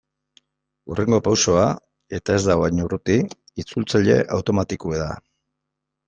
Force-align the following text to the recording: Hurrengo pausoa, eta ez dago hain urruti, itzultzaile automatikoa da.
Hurrengo 0.91 1.17
pausoa, 1.25 1.65
eta 2.19 2.37
ez 2.37 2.41
dago 2.47 2.65
hain 2.67 2.79
urruti, 2.85 3.17
itzultzaile 3.65 4.17
automatikoa 4.39 5.03
da. 5.03 5.11